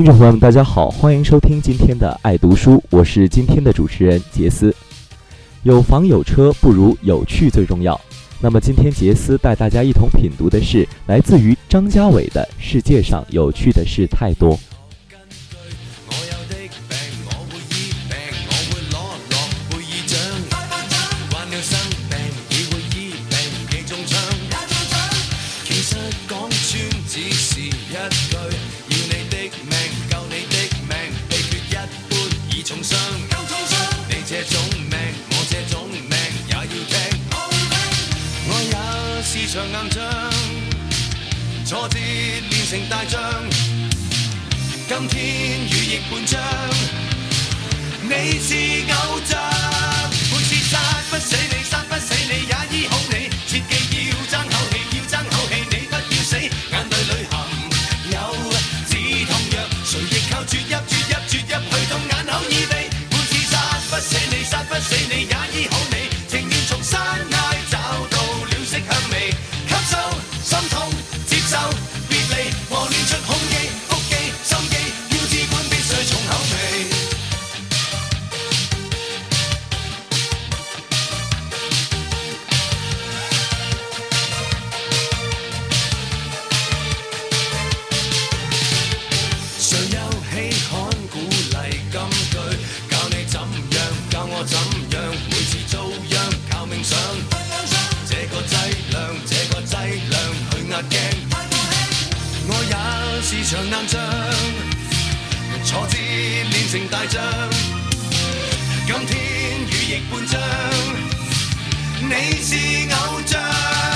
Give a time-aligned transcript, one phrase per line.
[0.00, 4.74] 听众朋友们，大家好，欢迎收听今天的爱读书，我是今天的主持人杰斯。
[5.62, 8.00] 有房有车不如有趣最重要。
[8.40, 14.56] 那么今天杰斯带大家一同品读的是来自于张家伟的《世界上有趣的事太多》。
[39.52, 40.04] 场硬仗，
[41.66, 43.20] 挫折练成大将。
[44.86, 46.40] 今天羽翼半张，
[48.00, 48.54] 你是
[48.92, 49.40] 偶像。
[50.30, 50.78] 每次杀
[51.10, 53.19] 不死你，杀不死你，也医好你。
[103.50, 104.00] 场硬仗
[105.64, 107.20] 挫折练成大将
[108.86, 110.40] 今天羽翼半张
[112.08, 112.54] 你是
[112.94, 113.89] 偶像。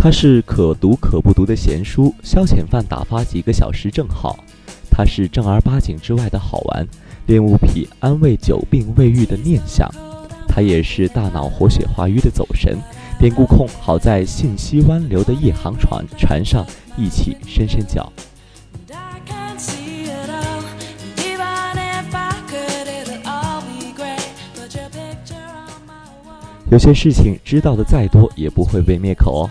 [0.00, 4.38] 它是可读可不读的闲书，消遣饭打发几个小时正好。
[4.88, 6.86] 它是正儿八经之外的好玩，
[7.26, 9.92] 恋物癖安慰久病未愈的念想。
[10.46, 12.78] 他也是大脑活血化瘀的走神。
[13.18, 16.64] 典故控好在信息湾流的夜航船船上
[16.96, 18.10] 一起伸伸脚。
[26.70, 29.50] 有些事情知道的再多，也不会被灭口哦。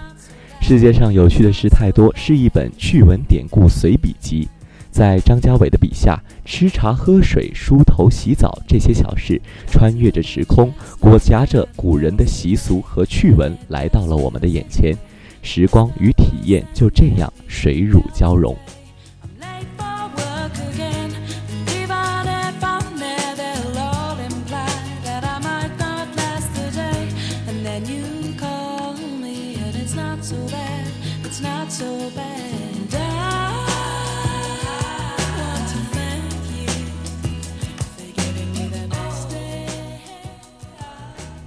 [0.68, 4.46] 世界上有趣的事太多，是一本趣闻典故随笔集。
[4.92, 10.70] 在张家伟的笔下，吃茶喝水、梳头洗澡这些小事，穿越着时空，
[11.00, 14.94] 裹挟着古人的习俗和趣闻，来到了我们的眼前。
[15.42, 18.54] 时光与体验就这样水乳交融。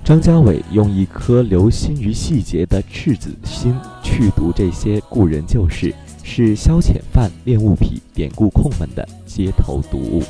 [0.02, 3.72] 张家伟用一颗留心于细节的赤子心
[4.02, 5.94] 去读这些故人旧事，
[6.25, 10.25] 是消遣犯、恋物癖、典故控们的街头读物。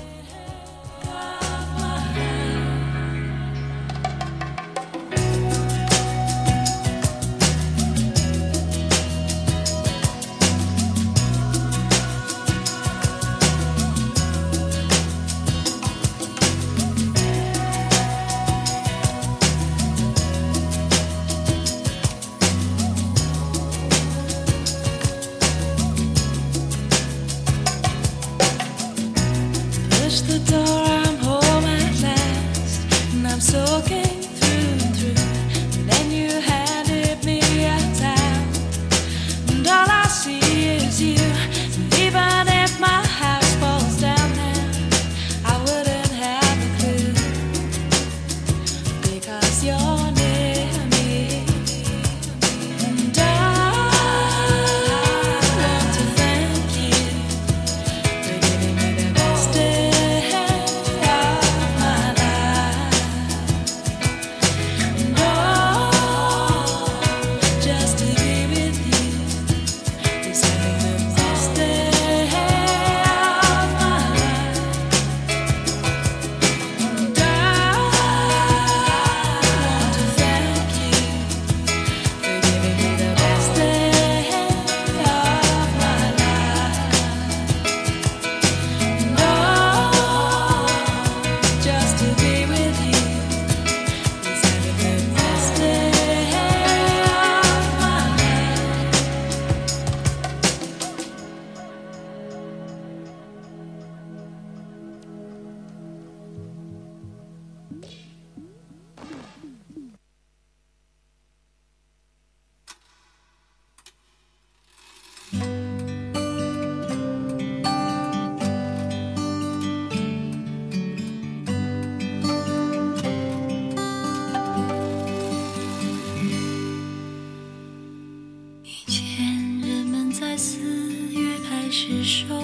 [131.83, 132.35] 是收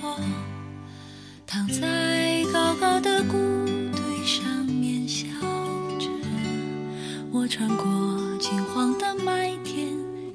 [0.00, 0.16] 获。
[1.46, 3.34] 躺在高高的谷
[3.92, 5.26] 堆上面笑
[5.98, 6.08] 着，
[7.30, 7.84] 我穿过
[8.38, 9.86] 金黄的麦田，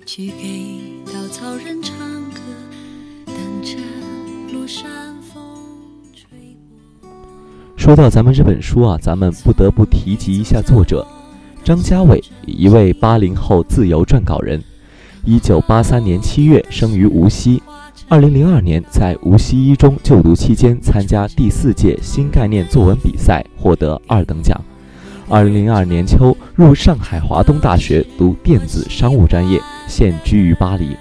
[0.05, 1.97] 去给稻草人唱
[2.29, 2.41] 歌，
[3.25, 3.75] 等着
[4.53, 4.91] 落山。
[7.75, 11.07] 说到咱们这本书啊，咱们不得不提及一下作者
[11.63, 14.63] 张家伟，一位八零后自由撰稿人，
[15.25, 17.59] 一九八三年七月生于无锡，
[18.11, 24.59] 二零零二年在无锡一中就读期间参加第四届新概念作文比赛，获得二等奖。
[25.29, 30.97] 二零零二年秋入上海华东大学读电子商务专业，现居于巴黎。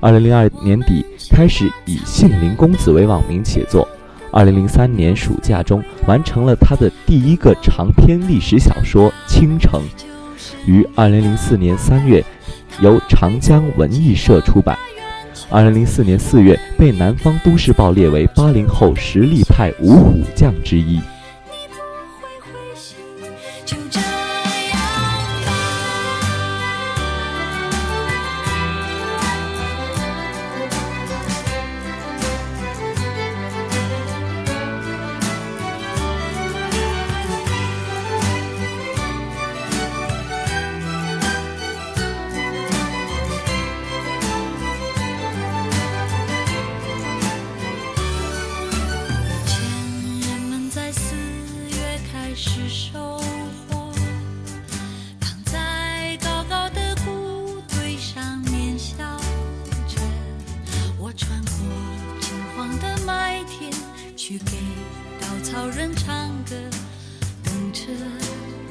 [0.00, 3.86] 二零零二年底开始以杏林公子为网名写作。
[4.32, 9.80] 二零零三年暑假中完成了他的第一个长篇历史小说《倾城》，
[10.66, 12.24] 于二零零四年三月
[12.80, 14.76] 由长江文艺社出版。
[15.48, 21.00] 二零零四年四月被《南方都市报》列为八零后实力派五虎将之一。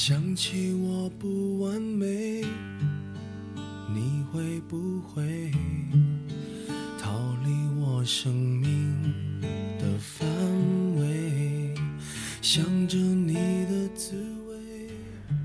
[0.00, 2.06] 想起我不完美，
[3.92, 5.50] 你会不会
[6.96, 7.10] 逃
[7.44, 7.50] 离
[7.82, 8.94] 我生命
[9.76, 10.24] 的范
[10.94, 11.74] 围？
[12.40, 14.14] 想着你的滋
[14.48, 14.88] 味。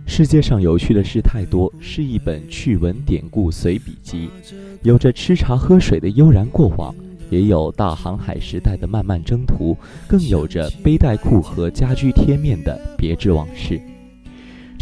[0.05, 4.29] 世界上有趣的事太多，是一本趣闻典故随笔集，
[4.83, 6.93] 有着吃茶喝水的悠然过往，
[7.31, 9.75] 也有大航海时代的漫漫征途，
[10.07, 13.81] 更有着背带裤和家居贴面的别致往事。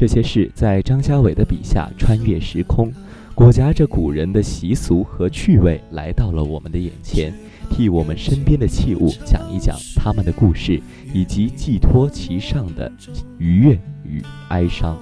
[0.02, 2.92] 这些事在张家伟的笔下穿越时空，
[3.36, 7.32] 裹挟着古人的习俗和趣味来到了我们的眼前，
[7.70, 10.82] 替我们身边的器物讲一讲他们的故事，
[11.14, 12.92] 以及寄托其上的
[13.38, 14.98] 愉悦与哀伤。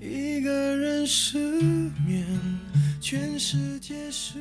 [0.00, 1.38] 一个人失
[2.04, 2.26] 眠，
[3.00, 4.40] 全世界失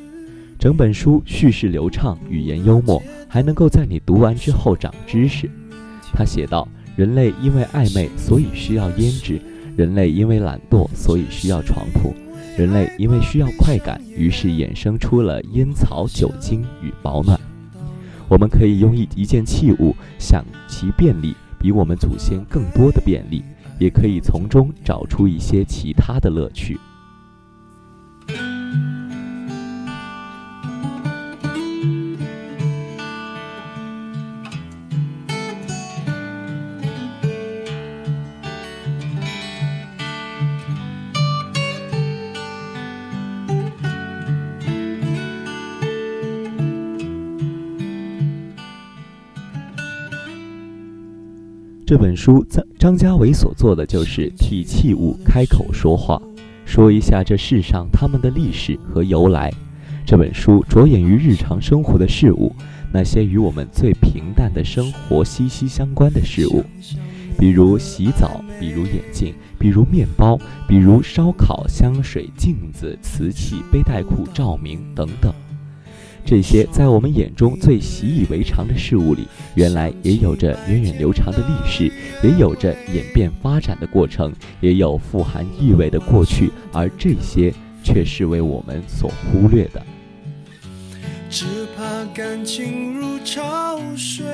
[0.58, 5.48] 整本书叙事流畅，语言幽默，还能够在你读完之后长知识。
[6.12, 9.40] 他写道：人类因为暧昧，所以需要胭脂；
[9.76, 12.14] 人类因为懒惰，所以需要床铺；
[12.58, 17.40] 人类因为需要快感，于是衍生出了烟草、酒精与保暖。
[18.30, 23.44] 我们可以用一一件器物想其便利，比我们祖先更多的便利，
[23.78, 26.80] 也可以从中找出一些其他的乐趣。
[51.96, 56.22] 这本书张张家伟所做的就是替器物开口说话，
[56.66, 59.50] 说一下这世上它们的历史和由来。
[60.06, 62.54] 这本书着眼于日常生活的事物，
[62.92, 66.66] 那些与我们最平淡的生活息息相关的事物，
[67.40, 70.38] 比如洗澡，比如眼镜，比如面包，
[70.68, 75.34] 比如烧烤、香水、镜子、瓷器、背带裤、照明等等。
[76.26, 81.92] 这些在我们眼中最习以为常的事物里，原来也有着源远流长的历史，
[82.24, 87.54] 也有着演变发展的过程，也有富含意味的过去，而这些
[87.84, 89.80] 却是为我们所忽略的。
[91.30, 91.46] 只
[91.78, 94.26] 怕感情如潮水，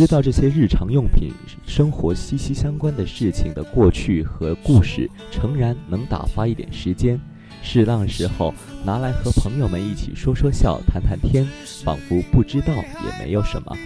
[0.00, 1.30] 知道这些日常用品、
[1.66, 7.20] 生活息息相关的事情的过去和故事，诚然能打发一点时间。
[7.62, 11.46] 适当时候拿来和朋友们一起说说笑、谈谈天，
[11.84, 13.76] 仿佛不知道也没有什么。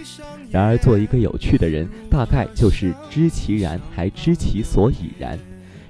[0.49, 5.37] 然而，做一个有趣的人，大概就是知其然还知其所以然，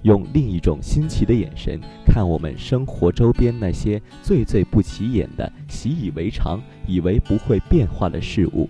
[0.02, 8.68] 用另一种新奇的眼神看我们生活周边那些最最不起眼的、习以为常、以为不会变化的事物，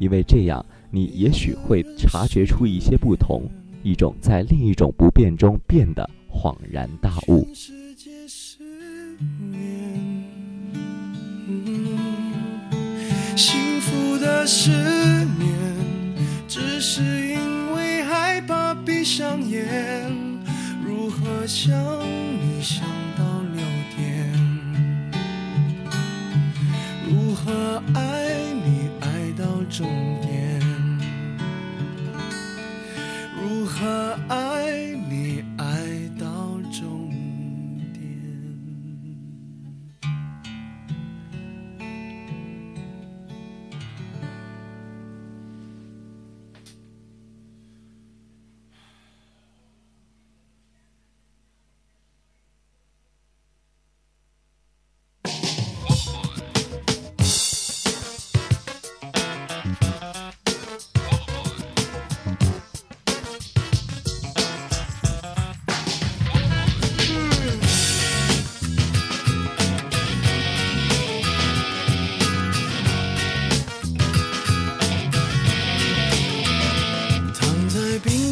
[0.00, 3.48] 因为这样，你也许会察觉出一些不同，
[3.84, 7.48] 一种在另一种不变中变得恍然大悟。
[7.54, 8.58] 世界失
[9.38, 10.24] 眠，
[13.36, 14.72] 幸福的失
[15.38, 15.48] 眠，
[16.48, 20.10] 只是因为害怕闭上眼。
[20.84, 22.84] 如何想你想
[23.16, 23.62] 到六
[23.96, 24.32] 点？
[27.08, 29.86] 如何爱你爱到终
[30.20, 30.29] 点？
[33.80, 34.09] 如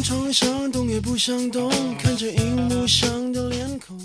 [0.09, 3.95] 床上，动也不想动，看着荧幕上的脸孔，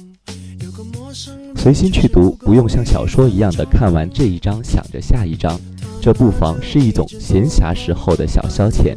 [0.63, 5.59] 有个陌生随心去读，不用像小说一样的看完这一章想着下一章，
[6.03, 8.95] 这不妨是一种闲暇时候的小消遣。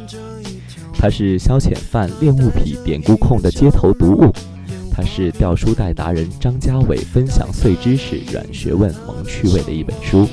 [0.92, 4.30] 它是消遣犯、恋物癖、典故控的街头读物，
[4.92, 10.28] 它是掉书袋达人张家伟分享碎知识、软学问、萌趣味的一本书。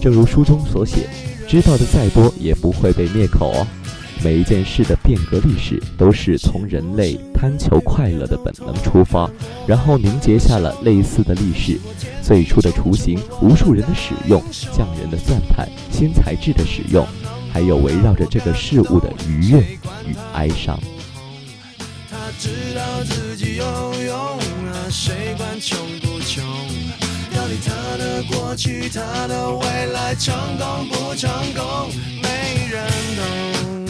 [0.00, 1.08] 正如书中所写，
[1.48, 3.66] 知道的再多也不会被灭口哦。
[4.22, 9.28] 每一件事的变革历史，都是从人类贪求快乐的本能出发，
[9.66, 11.78] 然后凝结下了类似的历史。
[12.22, 14.40] 最初的雏形，无数人的使用，
[14.72, 17.04] 匠人的算盘，新材质的使用，
[17.52, 19.58] 还有围绕着这个事物的愉悦
[20.06, 20.78] 与哀伤。
[22.08, 23.64] 他知道自己有
[24.04, 24.38] 用，
[24.88, 26.44] 谁管穷不穷？
[27.34, 31.88] 到底他的过去，他的未来，成功不成功，
[32.22, 33.81] 没人懂。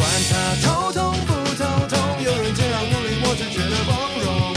[0.00, 0.32] 管他
[0.64, 1.92] 头痛不头痛，
[2.24, 3.92] 有人这样努力，我只觉得光
[4.24, 4.56] 荣。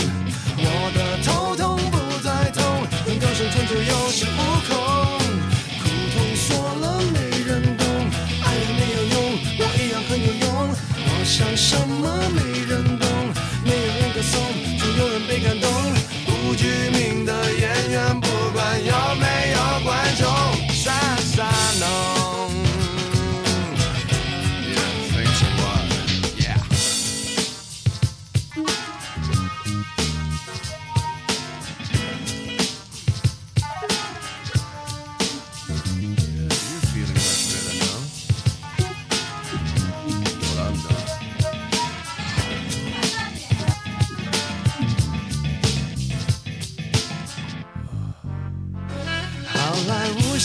[0.55, 2.63] 我的头痛不再痛，
[3.05, 4.71] 能够生存就有恃无恐。
[5.83, 6.47] 苦痛说
[6.79, 7.83] 了没人懂，
[8.39, 9.15] 爱人没有用，
[9.59, 10.47] 我一样很有用。
[10.71, 11.92] 我想什么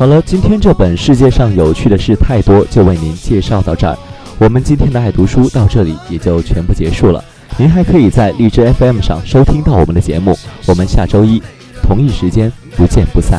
[0.00, 3.94] 好了，今天这本世界上有趣的事太多，就为您介绍到这儿。
[4.38, 7.22] 我们今天的爱读书到这里也就全部结束了。
[7.58, 10.34] 您还可以在荔枝 FM 上收听到我们的节目。
[10.66, 11.42] 我们下周一
[11.82, 13.38] 同一时间不见不散。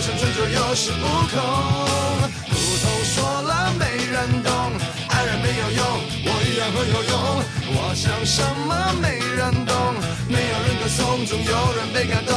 [0.00, 1.36] 生存者有恃无恐。
[2.48, 4.50] 骨头说了没人懂，
[5.10, 5.84] 爱人没有用，
[6.24, 7.12] 我一样很有用。
[7.72, 9.94] 我想什么没人懂，
[10.26, 12.34] 没有人歌颂，总有人被感动。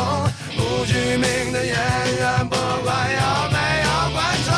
[0.57, 1.73] 不具名的演
[2.17, 4.51] 员，不管有没有观众，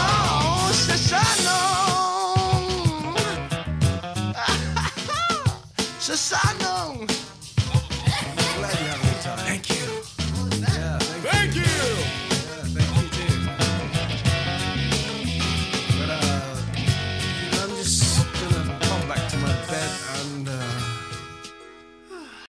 [0.73, 1.49] 谢谢侬。
[5.99, 6.54] 是山。